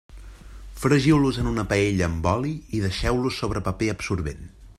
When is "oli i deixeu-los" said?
2.33-3.39